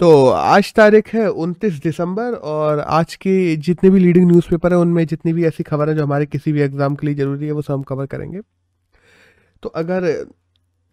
[0.00, 5.06] तो आज तारीख है उनतीस दिसंबर और आज के जितने भी लीडिंग न्यूज़पेपर हैं, उनमें
[5.06, 7.62] जितनी भी ऐसी खबर है जो हमारे किसी भी एग्ज़ाम के लिए ज़रूरी है, वो
[7.62, 8.40] सब हम कवर करेंगे।
[9.62, 10.06] तो अगर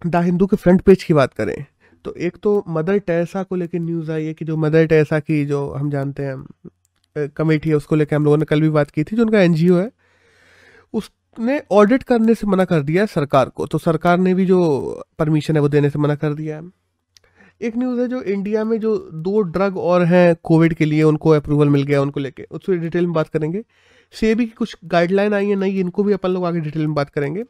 [0.01, 1.65] द हिंदू के फ्रंट पेज की बात करें
[2.05, 5.45] तो एक तो मदर टेरेसा को लेकर न्यूज़ आई है कि जो मदर टेरेसा की
[5.45, 9.03] जो हम जानते हैं कमेटी है, उसको लेकर हम लोगों ने कल भी बात की
[9.03, 9.89] थी, जो उनका एनजीओ है,
[10.93, 15.55] उसने ऑडिट करने से मना कर दिया सरकार को। तो सरकार ने भी जो परमिशन
[15.55, 16.63] है, वो देने से मना कर दिया है।
[17.61, 21.29] एक न्यूज़ है जो इंडिया में जो दो ड्रग और हैं कोविड के लिए, उनको
[21.29, 23.63] अप्रूवल मिल गया उनको लेके। उससे डिटेल में बात करेंगे।
[24.13, 27.09] सेबी की कुछ गाइडलाइन आई है नई इनको भी अपन लोग आगे डिटेल में बात
[27.09, 27.43] करेंगे।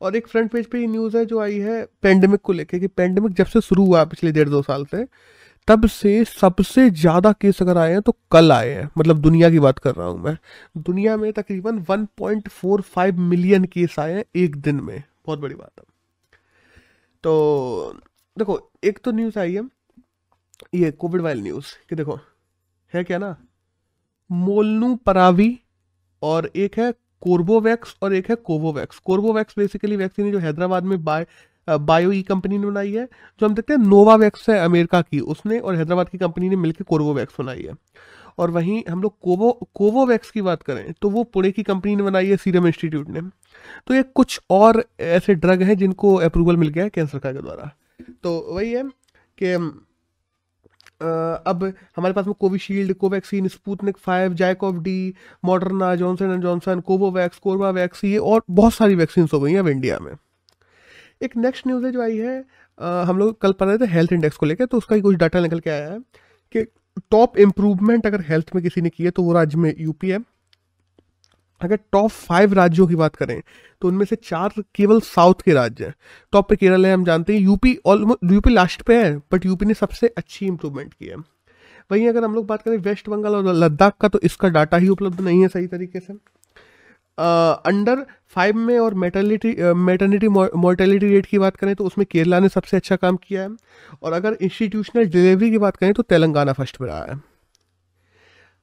[0.00, 2.86] और एक फ्रंट पेज पे ये न्यूज़ है जो आई है पेंडेमिक को लेके, कि
[2.86, 5.04] पेंडेमिक जब से शुरू हुआ पिछले डेढ़ दो साल से,
[5.68, 9.58] तब से सबसे ज़्यादा केस अगर आए हैं तो कल आए हैं। मतलब दुनिया की
[9.58, 10.36] बात कर रहा हूँ मैं।
[10.78, 15.84] दुनिया में तकरीबन 1.45 मिलियन केस आए हैं एक दिन में। बहुत बड़ी बात है।
[17.24, 18.00] तो
[18.36, 19.62] देखो, एक तो न्यूज़ आई है,
[20.74, 22.18] ये कोविड वाइल न्यूज़ कि देखो,
[22.94, 23.36] है क्या ना?
[24.30, 25.58] मोलनू परावी
[26.22, 31.26] और एक है कोर्बोवैक्स और एक है कोवोवैक्स कोर्बोवैक्स बेसिकली वैक्सीन जो हैदराबाद में बाय
[31.68, 33.04] बायो ई कंपनी ने बनाई है,
[33.40, 36.84] जो हम देखते हैं नोवावैक्स है अमेरिका की उसने और हैदराबाद की कंपनी ने मिलकर
[36.84, 37.74] कोर्बोवैक्स बनाई है।
[38.38, 42.02] और वहीं हम लोग कोवो कोवोवैक्स की बात करें तो वो पुणे की कंपनी ने
[42.02, 43.20] बनाई है सीरम इंस्टीट्यूट ने।
[43.86, 47.42] तो ये कुछ और ऐसे ड्रग हैं जिनको अप्रूवल मिल गया है केंद्र सरकार के
[47.42, 47.70] द्वारा।
[48.22, 48.82] तो वही है
[49.38, 49.52] कि
[51.02, 51.64] अब
[51.96, 55.14] हमारे पास में Covishield, Covaxin, Sputnik five ZyCoV D,
[55.44, 59.68] Moderna, Johnson and Johnson, Covovax Corbevax ये और बहुत सारी वैक्सीन हो गई हैं अब
[59.68, 60.12] इंडिया में।
[61.22, 62.38] एक नेक्स्ट न्यूज़ है जो आई है
[63.06, 65.40] हम लोग कल पढ़ रहे थे हेल्थ इंडेक्स को लेकर तो उसका ही कुछ डाटा
[65.40, 65.98] निकल के आया है
[66.54, 66.64] कि
[67.10, 70.18] टॉप इम्प्रूवमेंट अगर हेल्थ में किसी ने की है तो वो राज्य में यूपी है।
[71.62, 73.40] अगर टॉप फाइव राज्यों की बात करें
[73.82, 75.94] तो उनमें से चार केवल साउथ के राज्य हैं।
[76.32, 79.66] टॉप पे केरल है, हम जानते हैं यूपी ऑलमोस्ट यूपी लास्ट पे है बट यूपी
[79.66, 81.16] ने सबसे अच्छी इंप्रूवमेंट की है।
[81.90, 84.88] वहीं अगर हम लोग बात करें वेस्ट बंगाल और लद्दाख का तो इसका डाटा ही
[84.88, 86.12] उपलब्ध नहीं है सही तरीके से।
[87.18, 92.48] अंडर फाइव में और मेटर्निटी मेटर्निटी मोर्टेलिटी रेट की बात करें तो उसमें केरला ने
[92.48, 93.48] सबसे अच्छा काम किया है।
[94.02, 97.20] और अगर इंस्टीट्यूशनल डिलीवरी की बात करें तो तेलंगाना फ़र्स्ट पे रहा है।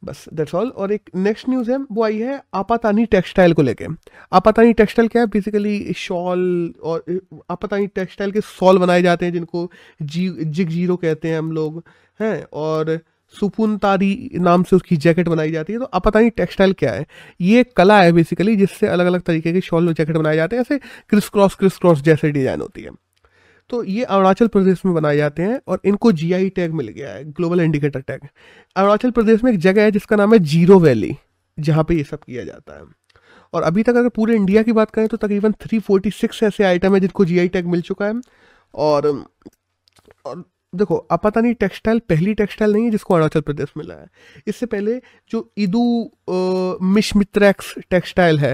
[0.04, 3.86] बस दैट्स ऑल और एक नेक्स्ट न्यूज़ है, वो आई है आपातानी टेक्सटाइल को लेके।
[4.34, 5.28] आपातानी टेक्सटाइल क्या है?
[5.28, 7.04] बेसिकली शॉल और,
[7.52, 9.72] आपातानी टेक्सटाइल के शॉल बनाए जाते हैं, जिनको
[10.02, 11.84] जी जिग ज़ीरो कहते हैं हम लोग,
[12.20, 12.44] हैं?
[12.54, 13.00] और
[13.34, 17.06] सुपुन तारी नाम से उसकी जैकेट बनाई जाती है। तो आपातानी टेक्सटाइल क्या है?
[17.42, 20.62] ये कला है बेसिकली जिससे अलग अलग तरीके के शॉल और जैकेट बनाए जाते हैं।
[20.62, 20.78] ऐसे
[21.10, 22.90] क्रिस क्रॉस क्रिस क्रॉस जैसे डिज़ाइन होती है।
[23.70, 27.24] तो ये अरुणाचल प्रदेश में बनाए जाते हैं और इनको जीआई टैग मिल गया है
[27.32, 28.28] global indicator tag
[28.76, 31.16] Arunachal Pradesh में एक जगह है जिसका नाम है ज़ीरो वैली
[31.58, 32.84] जहाँ पे ये सब किया जाता है।
[33.54, 37.00] और अभी तक अगर पूरे इंडिया की बात करें तो तकरीबन 346 ऐसे आइटम है
[37.00, 38.14] जिनको जीआई टैग मिल चुका है।
[38.74, 39.08] और
[40.26, 40.44] और
[40.74, 44.08] देखो, अब पता नहीं टेक्सटाइल पहली टेक्सटाइल नहीं है जिसको अरुणाचल प्रदेश मिला है।
[44.48, 45.00] इससे पहले
[45.32, 46.12] जो इदू
[46.88, 48.54] मिशमित्रैक्स टेक्सटाइल है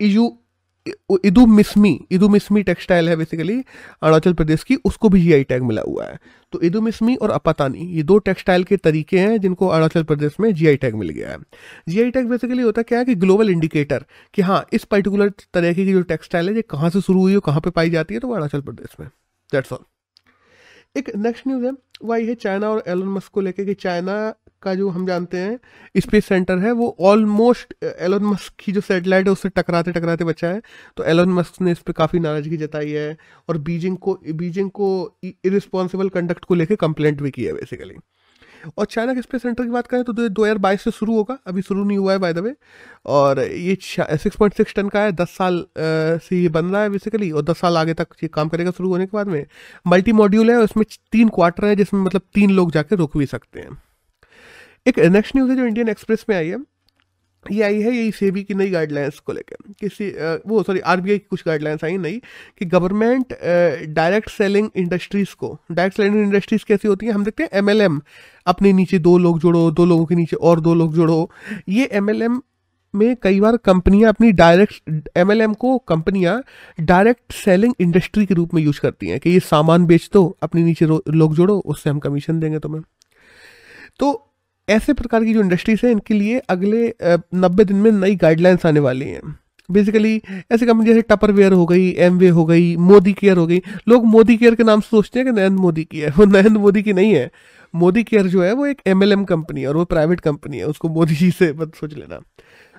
[0.00, 0.28] इजू
[1.24, 3.58] इदु मिसमी इदु मिसमी टेक्सटाइल है बेसिकली
[4.02, 6.18] अरुणाचल प्रदेश की, उसको भी जीआई टैग मिला हुआ है।
[6.52, 10.52] तो इदु मिसमी और अपतानी ये दो टेक्सटाइल के तरीके हैं जिनको अरुणाचल प्रदेश में
[10.54, 11.38] जीआई टैग मिल गया है।
[11.88, 14.04] जीआई टैग बेसिकली होता क्या है कि ग्लोबल इंडिकेटर
[14.34, 17.40] कि हाँ इस पर्टिकुलर तरीके की जो टेक्सटाइल है, ये कहाँ से शुरू हुई है,
[17.46, 19.08] कहाँ पे पाई जाती है तो अरुणाचल प्रदेश में।
[19.52, 19.84] दैट्स ऑल
[20.96, 21.72] एक नेक्स्ट न्यूज़ है
[22.04, 24.14] वही है चाइना और एलन मस्क को लेकर कि चाइना
[24.62, 29.26] का जो हम जानते हैं स्पेस सेंटर है, वो ऑलमोस्ट एलोन मस्क की जो सेटेलाइट
[29.26, 30.62] है, उससे टकराते टकराते बचा है।
[30.96, 33.16] तो एलोन मस्क ने इस पर काफ़ी नाराज़गी जताई है
[33.48, 34.90] और बीजिंग को बीजिंग को
[35.24, 37.94] इरिस्पॉन्सिबल कंडक्ट को लेकर कंप्लेंट भी की है बेसिकली
[38.78, 41.36] और चाइना के स्पेस सेंटर की बात करें तो दो हज़ार बाईस से शुरू होगा।
[41.46, 42.54] अभी शुरू नहीं हुआ है बाय द वे
[43.06, 46.90] और ये सिक्स पॉइंट सिक्स टन का है। दस साल से ये बन रहा है
[46.90, 49.44] बेसिकली और दस साल आगे तक ये काम करेगा शुरू होने के बाद में।
[49.86, 53.60] मल्टी मॉड्यूल है उसमें तीन क्वार्टर है, जिसमें मतलब तीन लोग जाके रुक भी सकते
[53.60, 53.78] हैं।
[54.86, 56.58] एक नेक्स्ट न्यूज़ है जो इंडियन एक्सप्रेस में आई है।
[57.46, 60.08] ये आई है, यही सेबी की नई गाइडलाइंस को लेकर किसी
[60.48, 62.20] वो सॉरी आरबीआई की कुछ गाइडलाइंस आई नई
[62.58, 63.34] कि गवर्नमेंट
[63.94, 67.12] डायरेक्ट सेलिंग इंडस्ट्रीज़ को डायरेक्ट सेलिंग इंडस्ट्रीज़ कैसी होती हैं?
[67.12, 68.00] हम देखते हैं एमएलएम
[68.46, 71.30] अपने नीचे दो लोग जोड़ो, दो लोगों के नीचे और दो लोग जोड़ो।
[71.68, 72.40] ये एमएलएम
[72.94, 76.42] में कई बार कंपनियाँ अपनी डायरेक्ट एमएलएम को कंपनियाँ
[76.80, 80.62] डायरेक्ट सेलिंग इंडस्ट्री के रूप में यूज़ करती हैं कि ये सामान बेच दो, अपने
[80.62, 82.82] नीचे लोग जोड़ो, उससे हम कमीशन देंगे तुम्हें।
[84.00, 84.25] तो
[84.68, 86.94] ऐसे प्रकार की जो इंडस्ट्रीज़ हैं, इनके लिए अगले
[87.34, 90.22] नब्बे दिन में नई गाइडलाइंस आने वाली हैं। बेसिकली
[90.52, 93.60] ऐसे कंपनी जैसे टपर वेयर हो गई एम वे हो गई मोदी केयर हो गई।
[93.88, 96.58] लोग मोदी केयर के नाम से सोचते हैं कि नरेंद्र मोदी की है, वो नरेंद्र
[96.58, 97.30] मोदी की नहीं है।
[97.74, 100.88] मोदी केयर जो है, वो एक एमएलएम कंपनी है और वो प्राइवेट कंपनी है, उसको
[100.88, 102.20] मोदी जी से मत सोच लेना।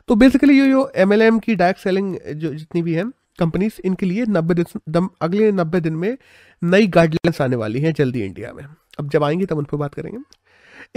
[0.08, 3.04] तो बेसिकली ये जो एमएलएम की डायरेक्ट सेलिंग जो जितनी भी है
[3.40, 6.18] कंपनीज़ इनके लिए नब्बे दिन दम, अगले नब्बे दिन में
[6.64, 8.64] नई गाइडलाइंस आने वाली हैं जल्दी इंडिया में।
[9.00, 10.20] अब जब आएँगे तब उन पर बात करेंगे।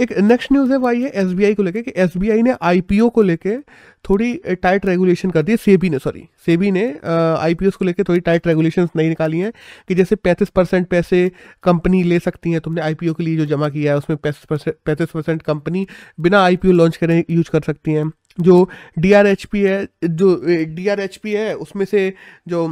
[0.01, 3.57] एक नेक्स्ट न्यूज़ है, वही है एसबीआई को लेके कि एसबीआई ने आईपीओ को लेके
[4.05, 8.19] थोड़ी टाइट रेगुलेशन कर दी है, सेबी ने सॉरी सेबी ने आईपीओ को लेके थोड़ी
[8.19, 9.51] टाइट रेगुलेशन नहीं निकाली हैं
[9.87, 11.31] कि जैसे पैंतीस परसेंट पैसे
[11.63, 15.41] कंपनी ले सकती हैं। तुमने आईपीओ के लिए जो जमा किया है, उसमें पैंतीस परसेंट
[15.41, 15.87] कंपनी
[16.19, 18.69] बिना आईपीओ लॉन्च करें यूज़ कर सकती हैं। जो
[18.99, 20.35] डीआरएचपी है, जो
[20.75, 22.13] डीआरएचपी है, उसमें से
[22.47, 22.67] जो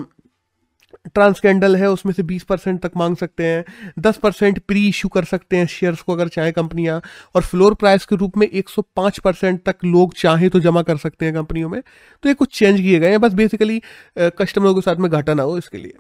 [1.06, 5.24] ट्रांसकेंडल है, उसमें से 20 परसेंट तक मांग सकते हैं 10 परसेंट प्री इशू कर
[5.24, 7.02] सकते हैं शेयर्स को अगर चाहे कंपनियाँ,
[7.36, 11.26] और फ्लोर प्राइस के रूप में 105 परसेंट तक लोग चाहे तो जमा कर सकते
[11.26, 11.82] हैं कंपनियों में।
[12.24, 13.82] तो ये कुछ चेंज किए गए हैं, बस बेसिकली
[14.18, 15.94] कस्टमरों के साथ में घाटा ना हो इसके लिए,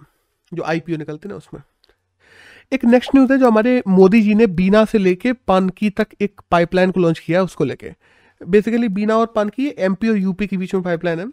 [0.51, 1.61] जो आईपीओ निकलते ना उसमें।
[2.71, 6.41] एक नेक्स्ट न्यूज़ है जो हमारे मोदी जी ने बीना से लेके पानकी तक एक
[6.51, 7.93] पाइपलाइन को लॉन्च किया उसको लेके।
[8.41, 11.27] बेसिकली बीना और पान की एमपी और यूपी के बीच में पाइपलाइन है,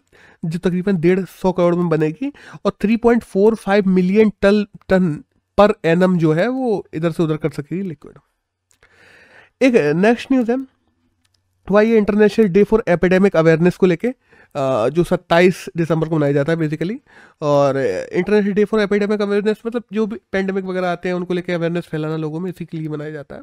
[0.45, 2.31] जो तकरीबन डेढ़ सौ करोड़ में बनेगी
[2.65, 5.13] और 3.45 मिलियन टन टन
[5.57, 8.17] पर एनम जो है वो इधर से उधर कर सकेगी लिक्विड
[9.61, 10.57] एक नेक्स्ट न्यूज़ है
[11.67, 14.07] वह ये international day for epidemic awareness को लेके
[14.89, 16.99] जो 27 दिसंबर को मनाया जाता है बेसिकली
[17.41, 21.53] और international day for epidemic awareness मतलब जो भी पेंडेमिक वगैरह आते हैं उनको लेके
[21.53, 23.41] अवेयरनेस फैलाना लोगों में इसी के लिए मनाया जाता है।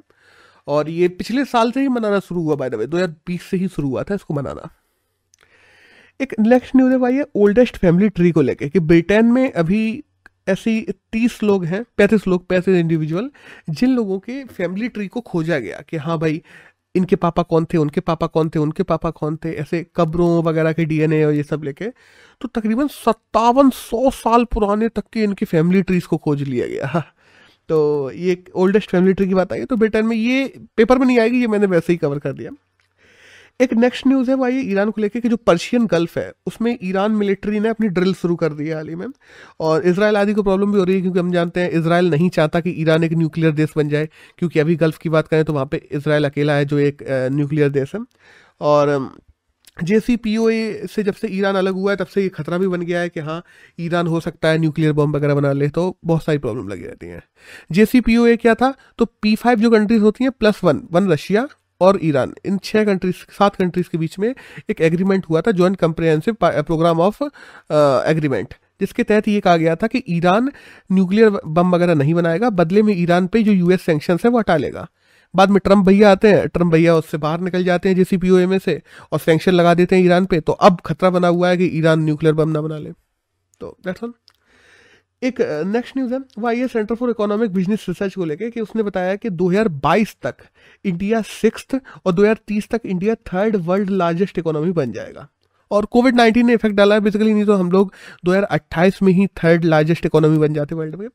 [0.69, 3.69] और ये पिछले साल से ही मनाना शुरू हुआ बाय द वे 2020 से ही
[3.69, 4.71] शुरू हुआ था इसको मनाना।
[6.21, 10.05] एक नेक्स्ट न्यूज़ है ओल्डेस्ट फैमिली ट्री को लेके कि ब्रिटेन में अभी
[10.49, 10.81] ऐसी
[11.13, 13.31] तीस लोग हैं, पैंतीस लोग, पैंतीस इंडिविजुअल
[13.71, 16.43] जिन लोगों के फैमिली ट्री को खोजा गया कि हाँ भाई,
[16.95, 20.73] इनके पापा कौन थे, उनके पापा कौन थे, उनके पापा कौन थे, ऐसे कब्रों वगैरह
[20.73, 21.85] के डीएनए और ये सब लेके
[22.41, 27.03] तो तकरीबन सत्तावन सौ साल पुराने तक के इनकी फैमिली ट्रीज को खोज लिया गया।
[27.69, 31.19] तो ये ओल्डेस्ट फैमिली ट्री की बात आई तो ब्रिटेन में ये पेपर में नहीं
[31.19, 32.51] आएगी, ये मैंने वैसे ही कवर कर दिया
[33.61, 37.13] एक नेक्स्ट न्यूज़ है, वही ईरान को लेकर कि जो पर्शियन गल्फ है, उसमें ईरान
[37.13, 39.07] मिलिट्री ने अपनी ड्रिल शुरू कर दी है हाल ही में।
[39.61, 42.29] और इसराइल आदि को प्रॉब्लम भी हो रही है, क्योंकि हम जानते हैं इसराइल नहीं
[42.31, 44.09] चाहता कि ईरान एक न्यूक्लियर देश बन जाए,
[44.39, 47.03] क्योंकि अभी गल्फ की बात करें तो वहाँ पर इसराइल अकेला है, जो एक
[47.33, 48.01] न्यूक्लियर देश है।
[48.61, 48.99] और
[49.77, 53.01] जेसीपीओए से जब से ईरान अलग हुआ है, तब से ये खतरा भी बन गया
[53.01, 53.43] है कि हाँ
[53.81, 57.07] ईरान हो सकता है न्यूक्लियर बॉम्ब वगैरह बना ले तो बहुत सारी प्रॉब्लम लगी रहती
[57.07, 57.23] हैं।
[57.73, 58.75] जेसीपीओए क्या था?
[58.99, 61.47] तो पी फाइव जो कंट्रीज़ होती हैं प्लस वन वन रशिया
[61.81, 64.35] और ईरान। इन छह कंट्रीज़ सात कंट्रीज़ के बीच में
[64.71, 67.23] एक एग्रीमेंट हुआ था joint comprehensive program of
[68.11, 70.51] agreement जिसके तहत ये कहा गया था कि ईरान
[70.93, 74.57] न्यूक्लियर बम वगैरह नहीं बनाएगा, बदले में ईरान पे जो यूएस सेंक्शन है, वो हटा
[74.57, 74.87] लेगा।
[75.37, 78.59] बाद में ट्रंप भैया आते हैं ट्रंप भैया उससे बाहर निकल जाते हैं जेसी में
[78.59, 78.83] से
[79.13, 82.01] और सेंक्शन लगा देते हैं ईरान पे। तो अब खतरा बना हुआ है कि ईरान
[82.01, 82.93] न्यूक्लियर बम ना बना ले।
[83.61, 84.13] तो दैट्स ऑल
[85.23, 88.83] एक नेक्स्ट न्यूज़ है। वो आई centre for economic business research को लेके कि उसने
[88.83, 90.35] बताया कि 2022 तक
[90.85, 91.67] इंडिया सिक्स
[92.07, 95.29] और 2030 तक India third world largest economy बन जाएगा।
[95.71, 97.93] और कोविड 19 ने इफ़ेक्ट डाला है। बेसिकली नहीं तो हम लोग
[98.25, 101.09] 2028 में ही थर्ड लार्जेस्ट इकोनॉमी बन जाते वर्ल्ड में।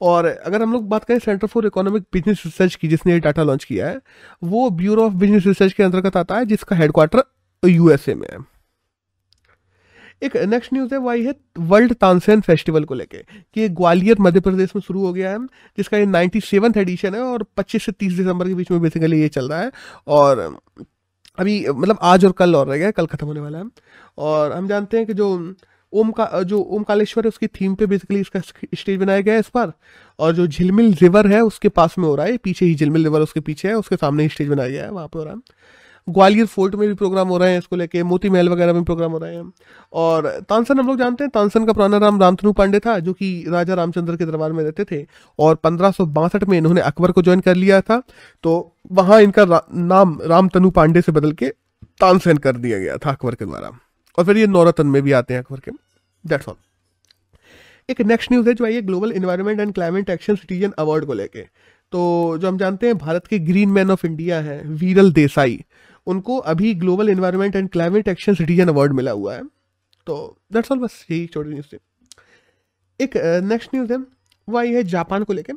[0.00, 3.42] और अगर हम लोग बात करें centre for economic business research की, जिसने ये डाटा
[3.42, 4.00] लॉन्च किया है,
[4.44, 7.22] वो ब्यूरो ऑफ़ बिज़नेस रिसर्च के अंतर्गत आता है, जिसका हेडक्वार्टर
[7.68, 8.58] यूएसए में है।
[10.22, 13.18] एक नेक्स्ट न्यूज़ है, वही है वर्ल्ड तानसेन फेस्टिवल को लेके,
[13.54, 17.20] कि ग्वालियर मध्य प्रदेश में शुरू हो गया है, जिसका ये नाइन्टी सेवन्थ एडिशन है,
[17.20, 19.72] और 25 से 30 दिसंबर के बीच में बेसिकली ये चल रहा है।
[20.06, 20.58] और
[21.38, 23.64] अभी मतलब आज और कल और रह गया कल खत्म होने वाला है।
[24.18, 25.54] और हम जानते हैं कि जो
[25.92, 28.40] ओम का, जो ओम कालेश्वर है, उसकी थीम पे बेसिकली इसका
[28.74, 29.72] स्टेज बनाया गया है इस बार।
[30.18, 33.20] और जो झिलमिल रिवर है, उसके पास में हो रहा है। पीछे ही झिलमिल रिवर
[33.20, 35.40] उसके पीछे है, उसके सामने ही स्टेज बनाया गया है वहाँ पे हो रहा है।
[36.08, 39.12] ग्वालियर फोर्ट में भी प्रोग्राम हो रहे हैं इसको लेके मोती महल वगैरह में प्रोग्राम
[39.12, 39.52] हो रहे हैं।
[39.92, 43.44] और तानसन हम लोग जानते हैं, तानसन का पुराना नाम रामतनु पांडे था, जो कि
[43.48, 45.06] राजा रामचंद्र के दरबार में रहते थे।
[45.38, 45.92] और पंद्रह
[46.48, 48.02] में इन्होंने अकबर को ज्वाइन कर लिया था।
[48.42, 51.48] तो वहाँ इनका नाम रामतनु पांडे से बदल के
[52.00, 53.70] तानसेन कर दिया गया था अकबर के द्वारा।
[54.18, 55.70] और फिर ये नौरतन में भी आते हैं अकबर के।
[56.24, 56.56] दैट्स ऑल
[57.88, 61.12] एक नेक्स्ट न्यूज़ है जो आई है global environment and climate action citizen award को
[61.14, 61.42] लेके।
[61.92, 65.58] तो जो हम जानते हैं, भारत के ग्रीन मैन ऑफ़ इंडिया हैं वीरल देसाई
[66.06, 69.42] उनको अभी global environment and climate action citizen award मिला हुआ है।
[70.06, 71.78] तो दैट्स ऑल बस यही छोटी न्यूज़ थी।
[73.00, 73.98] एक नेक्स्ट न्यूज़ है,
[74.48, 75.52] वो आई है जापान को लेके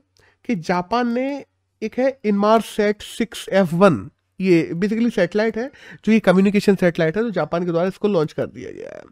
[0.45, 1.45] कि जापान ने
[1.81, 3.99] एक है Inmarsat six F one
[4.41, 5.69] ये बेसिकली सेटेलाइट है,
[6.05, 9.03] जो ये कम्युनिकेशन सेटेलाइट है तो जापान के द्वारा इसको लॉन्च कर दिया गया है।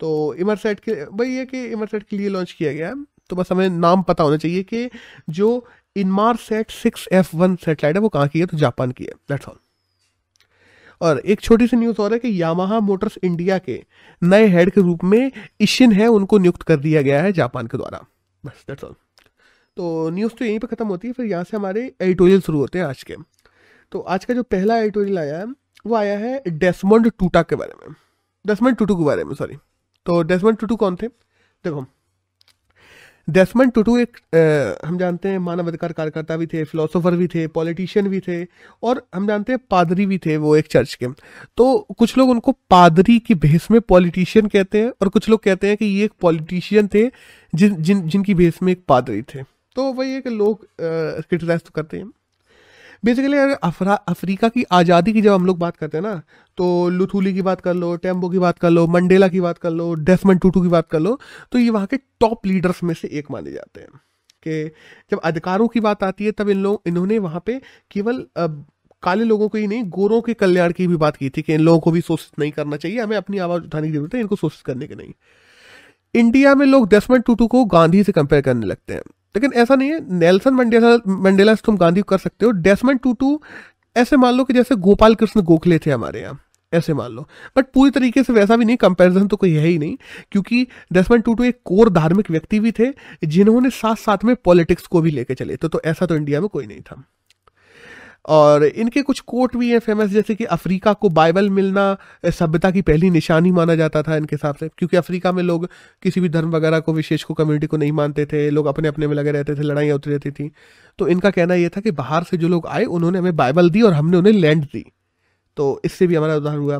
[0.00, 2.94] तो इमरसेट के, वही है कि इमरसेट के लिए लॉन्च किया गया है।
[3.30, 4.88] तो बस हमें नाम पता होना चाहिए कि
[5.30, 5.66] जो
[6.38, 8.46] Inmarsat six F one satellite है, वो कहाँ की है?
[8.46, 9.58] तो जापान की है। दैट्स ऑल
[11.00, 13.80] और एक छोटी सी न्यूज़ और है कि यामाहा मोटर्स इंडिया के
[14.22, 17.78] नए हेड के रूप में इशिन है, उनको नियुक्त कर दिया गया है जापान के
[17.78, 18.04] द्वारा।
[18.44, 18.94] बस दैट्स ऑल
[19.76, 22.78] तो न्यूज़ तो यहीं पर ख़त्म होती है, फिर यहाँ से हमारे एडिटोरियल शुरू होते
[22.78, 23.14] हैं आज के।
[23.92, 25.46] तो आज का जो पहला एडिटोरियल आया है
[25.86, 27.94] वो आया है डेसमंड टूटा के बारे में।
[28.44, 29.56] डेसमंड टूटू के बारे में सॉरी
[30.06, 31.06] तो डेसमंड टूटू कौन थे?
[31.06, 31.84] देखो
[33.28, 38.08] डेस्मंड टूटू एक आ, हम जानते हैं मानवाधिकार कार्यकर्ता भी थे फिलोसोफर भी थे पॉलिटिशियन
[38.08, 38.44] भी थे
[38.82, 41.06] और हम जानते हैं पादरी भी थे वो एक चर्च के।
[41.56, 45.68] तो कुछ लोग उनको पादरी की भेस में पॉलिटिशियन कहते हैं और कुछ लोग कहते
[45.68, 47.06] हैं कि ये एक पॉलिटिशियन थे
[47.52, 49.42] जिन जिन जिनकी भेस में एक पादरी थे।
[49.76, 52.10] तो वही है कि लोग क्रिटिसाइज तो करते हैं।
[53.02, 56.20] बेसिकली अगर अफरा, अफ्रीका की आज़ादी की जब हम लोग बात करते हैं ना
[56.58, 59.70] तो लुथुली की बात कर लो टेम्बो की बात कर लो, मंडेला की बात कर
[59.70, 61.18] लो डेफमंड टूटू की बात कर लो
[61.52, 63.88] तो ये वहाँ के टॉप लीडर्स में से एक माने जाते हैं।
[64.42, 64.70] कि
[65.10, 68.24] जब अधिकारों की बात आती है, तब इन लोग, इन्होंने वहाँ पे केवल
[69.02, 71.60] काले लोगों को ही नहीं, गोरों के कल्याण की भी बात की थी कि इन
[71.60, 74.36] लोगों को भी शोषित नहीं करना चाहिए, हमें अपनी आवाज़ उठाने की ज़रूरत है, इनको
[74.36, 75.12] शोषित करने की नहीं।
[76.14, 79.02] इंडिया में लोग डेस्मंड टूटू को गांधी से कंपेयर करने लगते हैं।
[79.34, 83.40] लेकिन ऐसा नहीं है नेल्सन मंडेला मंडेला तुम गांधी कर सकते हो। डेसमन टूटू
[83.96, 86.38] ऐसे मान लो कि जैसे गोपाल कृष्ण गोखले थे हमारे यहाँ
[86.72, 89.78] ऐसे मान लो। बट पूरी तरीके से वैसा भी नहीं कंपैरिजन तो कोई है ही
[89.78, 89.96] नहीं
[90.32, 92.92] क्योंकि डेस्मंड टूटू एक कोर धार्मिक व्यक्ति भी थे
[93.24, 96.48] जिन्होंने साथ साथ में पॉलिटिक्स को भी लेके चले तो, तो ऐसा तो इंडिया में
[96.48, 97.02] कोई नहीं था।
[98.28, 101.96] और इनके कुछ कोट भी हैं फ़ेमस जैसे कि अफ्रीका को बाइबल मिलना
[102.26, 105.68] सभ्यता की पहली निशानी माना जाता था इनके हिसाब से। क्योंकि अफ्रीका में लोग
[106.02, 109.06] किसी भी धर्म वगैरह को, विशेष को कम्युनिटी को नहीं मानते थे, लोग अपने अपने
[109.06, 110.52] में लगे रहते थे, लड़ाइयाँ उतरी रहती थी।
[110.98, 113.82] तो इनका कहना यह था कि बाहर से जो लोग आए, उन्होंने हमें बाइबल दी
[113.82, 114.92] और हमने उन्हें लैंड दी।
[115.56, 116.78] तो इससे भी हमारा उदाहरण हुआ।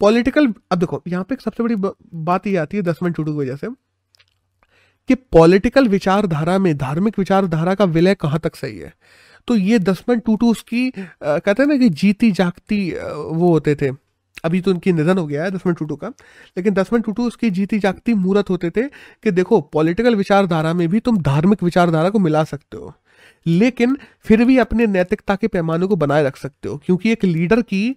[0.00, 1.74] पॉलिटिकल अब देखो, यहाँ पे सबसे बड़ी
[2.14, 3.66] बात ये आती है, दस मिनट टूटू की वजह से,
[5.08, 8.94] कि पॉलिटिकल विचारधारा में, धार्मिक विचारधारा का विलय कहाँ तक सही है?
[9.48, 13.90] तो ये दसमन टूटू उसकी कहते हैं ना कि जीती जागती वो होते थे।
[14.44, 16.08] अभी तो उनकी निधन हो गया है दसमन टूटू का।
[16.56, 21.00] लेकिन दसमन टूटू उसकी जीती जागती मूर्त होते थे कि देखो, पॉलिटिकल विचारधारा में भी
[21.00, 22.92] तुम धार्मिक विचारधारा को मिला सकते हो।
[23.46, 27.62] लेकिन फिर भी अपने नैतिकता के पैमाने को बनाए रख सकते हो, क्योंकि एक लीडर
[27.62, 27.96] की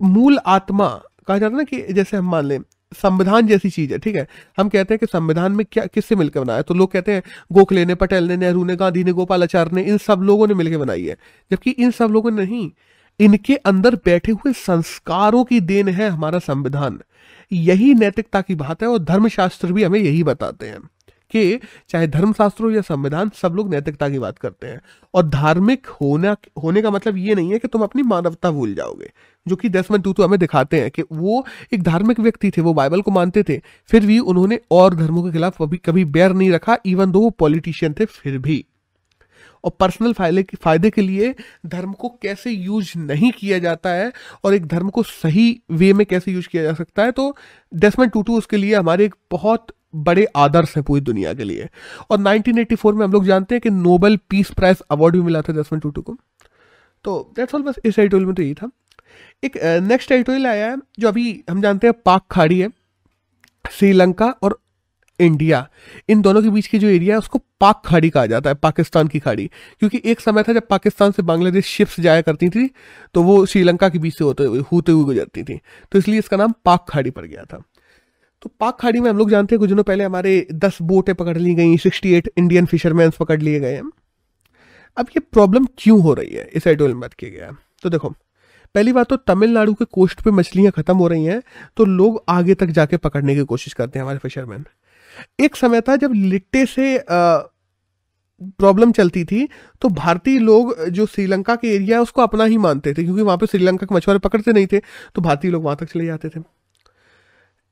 [0.00, 0.88] मूल आत्मा,
[1.28, 2.58] कहा जाता है ना कि जैसे हम मान लें
[2.94, 4.28] संविधान जैसी चीज़ है, ठीक है?
[4.58, 6.62] हम कहते हैं कि संविधान में क्या, किससे मिलकर बनाया?
[6.62, 9.98] तो लोग कहते हैं, गोखले ने, पटेल ने, नेहरू ने, गांधी ने, गोपालाचार्य ने, इन
[9.98, 11.16] सब लोगों ने मिलकर बनाई है।
[11.50, 12.70] जबकि इन सब लोगों ने नहीं,
[13.20, 17.00] इनके अंदर बैठे हुए संस्कारों की देन है हमारा संविधान।
[17.52, 20.80] यही नैतिकता की बात है और धर्मशास्त्र भी हमें यही बताते हैं।
[21.30, 24.80] कि चाहे धर्मशास्त्र हो या संविधान, सब लोग नैतिकता की बात करते हैं।
[25.14, 29.10] और धार्मिक होना, होने का मतलब ये नहीं है कि तुम अपनी मानवता भूल जाओगे।
[29.48, 31.44] जो कि दसमन टूतू हमें दिखाते हैं कि वो
[31.74, 35.30] एक धार्मिक व्यक्ति थे, वो बाइबल को मानते थे। फिर भी उन्होंने और धर्मों के
[35.30, 38.64] खिलाफ कभी कभी बैर नहीं रखा इवन दो वो पॉलिटिशियन थे, फिर भी।
[39.64, 41.34] और पर्सनल फ़ायदे के फ़ायदे के लिए
[41.66, 44.12] धर्म को कैसे यूज़ नहीं किया जाता है
[44.44, 47.36] और एक धर्म को सही वे में कैसे यूज़ किया जा सकता है तो
[47.74, 51.68] डेस्मंड टूटू उसके लिए हमारे एक बहुत बड़े आदर्श हैं पूरी दुनिया के लिए।
[52.10, 55.52] और 1984 में हम लोग जानते हैं कि नोबल पीस प्राइज अवार्ड भी मिला था
[55.52, 56.16] डेस्मंड टूटू को।
[57.04, 58.70] तो दैट्स ऑल बस इस एडिटोरियल में तो यही था।
[59.44, 62.68] एक नेक्स्ट एडिटोरियल आया है, जो अभी हम जानते हैं पाक खाड़ी है,
[63.70, 64.58] श्रीलंका और
[65.20, 65.66] इंडिया।
[66.08, 69.08] इन दोनों के बीच की जो एरिया है, उसको पाक खाड़ी कहा जाता है, पाकिस्तान
[69.08, 69.46] की खाड़ी।
[69.80, 72.68] क्योंकि एक समय था जब पाकिस्तान से बांग्लादेश शिप्स जाया करती थी
[73.14, 75.58] तो वो श्रीलंका के बीच से होते होते हुए गुजरती थी।
[75.92, 77.62] तो इसलिए इसका नाम पाक खाड़ी पड़ गया था।
[78.42, 81.36] तो पाक खाड़ी में हम लोग जानते हैं कुछ दिनों पहले हमारे दस बोटें पकड़
[81.38, 83.90] ली गई सिक्सटी एट इंडियन फिशरमैन पकड़ लिए गए हैं।
[84.96, 86.48] अब ये प्रॉब्लम क्यों हो रही है?
[86.54, 88.08] इस एडोल में बात किया गया तो देखो,
[88.74, 91.42] पहली बात तो तमिलनाडु के कोस्ट पे मछलियाँ खत्म हो रही हैं
[91.76, 94.64] तो लोग आगे तक जाके पकड़ने की कोशिश करते हैं हमारे फिशरमैन
[95.40, 99.48] एक समय था जब लिट्टे से प्रॉब्लम चलती थी
[99.82, 103.36] तो भारतीय लोग जो श्रीलंका के एरिया है, उसको अपना ही मानते थे, क्योंकि वहाँ
[103.38, 104.80] पे श्रीलंका के मछुआरे पकड़ते नहीं थे
[105.14, 106.40] तो भारतीय लोग वहाँ तक चले जाते थे।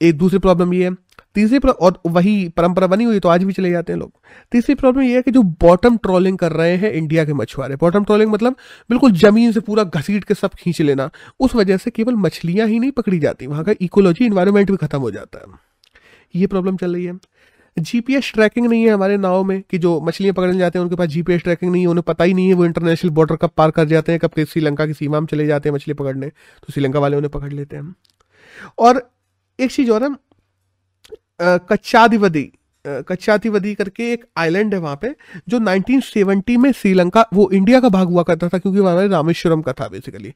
[0.00, 0.96] एक दूसरी प्रॉब्लम ये है।
[1.34, 4.12] तीसरी और वही परंपरा बनी हुई तो आज भी चले जाते हैं लोग।
[4.52, 8.04] तीसरी प्रॉब्लम ये है कि जो बॉटम ट्रोलिंग कर रहे हैं इंडिया के मछुआरे। बॉटम
[8.04, 8.56] ट्रोलिंग मतलब
[8.90, 12.78] बिल्कुल ज़मीन से पूरा घसीट के सब खींच लेना। उस वजह से केवल मछलियाँ ही
[12.78, 15.58] नहीं पकड़ी जाती, वहाँ का इकोलॉजी इन्वायरमेंट भी खत्म हो जाता है।
[16.34, 17.18] ये प्रॉब्लम चल रही है।
[17.78, 21.08] जीपीएस ट्रैकिंग नहीं है हमारे नाव में कि जो मछलियाँ पकड़ने जाते हैं, उनके पास
[21.08, 23.84] जीपीएस ट्रैकिंग नहीं है, उन्हें पता ही नहीं है वो इंटरनेशनल बॉर्डर कब पार कर
[23.84, 27.16] जाते हैं, कब श्रीलंका की सीमा में चले जाते हैं मछली पकड़ने। तो श्रीलंका वाले
[27.16, 27.94] उन्हें पकड़ लेते हैं।
[28.78, 29.10] और
[29.58, 32.50] एक चीज़ और है कच्चादिवदी
[32.84, 35.14] कच्चातिवदी करके एक आइलैंड है वहाँ पे,
[35.48, 39.72] जो 1970 में श्रीलंका, वो इंडिया का भाग हुआ करता था क्योंकि वहाँ रामेश्वरम का
[39.72, 40.34] था बेसिकली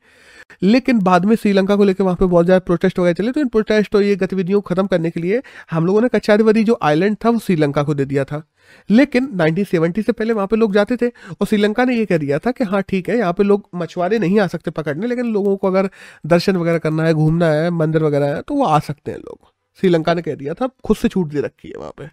[0.63, 3.49] लेकिन बाद में श्रीलंका को लेकर वहाँ पे बहुत ज़्यादा प्रोटेस्ट वगैरह चले तो इन
[3.49, 7.17] प्रोटेस्ट और ये गतिविधियों को खत्म करने के लिए हम लोगों ने कच्चादिवदी जो आइलैंड
[7.25, 8.43] था, वो श्रीलंका को दे दिया था।
[8.91, 12.39] लेकिन 1970 से पहले वहाँ पे लोग जाते थे, और श्रीलंका ने ये कह दिया
[12.39, 15.57] था कि हाँ ठीक है, यहाँ पे लोग मछुआरे नहीं आ सकते पकड़ने, लेकिन लोगों
[15.57, 15.91] को अगर
[16.27, 19.52] दर्शन वगैरह करना है, घूमना है, मंदिर वगैरह है तो वो आ सकते हैं लोग।
[19.81, 22.09] श्रीलंका ने कह दिया था, खुद से छूट दे रखी है वहाँ पे।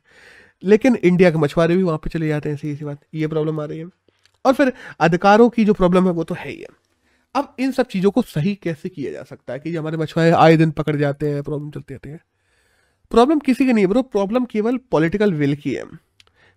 [0.63, 3.61] लेकिन इंडिया के मछुआरे भी वहाँ पे चले जाते हैं सही सी बात। ये प्रॉब्लम
[3.61, 3.85] आ रही है।
[4.45, 6.67] और फिर अधिकारों की जो प्रॉब्लम है, वो तो है ही है।
[7.35, 10.57] अब इन सब चीज़ों को सही कैसे किया जा सकता है कि हमारे मछुआरे आए
[10.57, 12.19] दिन पकड़ जाते हैं प्रॉब्लम चलते रहते हैं?
[13.09, 16.08] प्रॉब्लम किसी की नहीं है ब्रो प्रॉब्लम केवल पॉलिटिकल विल की है।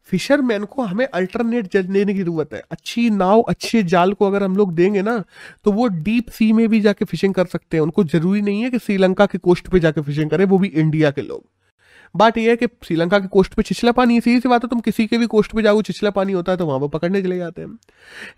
[0.09, 4.43] फिशरमैन को हमें अल्टरनेट जज देने की ज़रूरत है। अच्छी नाव, अच्छे जाल को अगर
[4.43, 5.23] हम लोग देंगे ना
[5.65, 8.71] तो वो डीप सी में भी जाके फिशिंग कर सकते हैं। उनको ज़रूरी नहीं है
[8.71, 11.45] कि श्रीलंका के कोस्ट पे जाके फिशिंग करें, वो भी इंडिया के लोग।
[12.15, 14.81] बात यह है कि श्रीलंका के कोस्ट पे छिछला पानी सीधी सी बात है, तुम
[14.81, 17.37] किसी के भी कोस्ट पे जाओ, छिछला पानी होता है तो वहाँ पर पकड़ने चले
[17.39, 17.79] जाते हैं।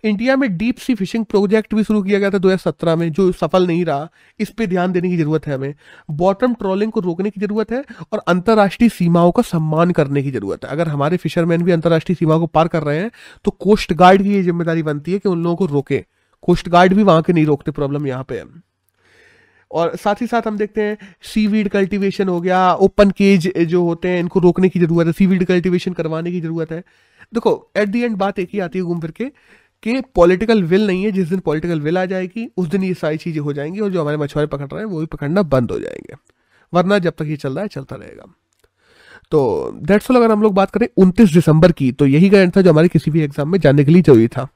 [0.03, 3.67] इंडिया में डीप सी फिशिंग प्रोजेक्ट भी शुरू किया गया था 2017 में, जो सफल
[3.67, 5.73] नहीं रहा। इस पर ध्यान देने की ज़रूरत है हमें।
[6.13, 10.65] बॉटम ट्रॉलिंग को रोकने की ज़रूरत है और अंतर्राष्ट्रीय सीमाओं का सम्मान करने की ज़रूरत
[10.65, 13.11] है। अगर हमारे फिशरमैन भी अंतर्राष्ट्रीय सीमा को पार कर रहे हैं
[13.45, 16.03] तो कोस्ट गार्ड की ये ज़िम्मेदारी बनती है कि उन लोगों को रोके।
[16.43, 18.43] कोस्ट गार्ड भी वहाँ के नहीं रोकते प्रॉब्लम यहाँ पे है।
[19.75, 24.07] और साथ ही साथ हम देखते हैं सीवीड कल्टीवेशन हो गया ओपन केज जो होते
[24.07, 26.79] हैं, इनको रोकने की ज़रूरत है सीवीड कल्टीवेशन करवाने की ज़रूरत है।
[27.33, 29.25] देखो एट दी एंड बात एक ही आती है घूम फिर के
[29.83, 33.17] कि पॉलिटिकल विल नहीं है, जिस दिन पॉलिटिकल विल आ जाएगी, उस दिन ये सारी
[33.17, 35.79] चीज़ें हो जाएँगी और जो हमारे मछुआरे पकड़ रहे हैं, वो भी पकड़ना बंद हो
[35.79, 36.15] जाएँगे।
[36.73, 38.33] वरना जब तक ये चल रहा है, चलता रहेगा।
[39.31, 42.71] तो डेट्स अगर हम लोग बात करें 29 दिसंबर की तो यही गाइड था जो
[42.71, 44.47] हमारे किसी भी एग्ज़ाम में जाने के लिए ज़रूरी था।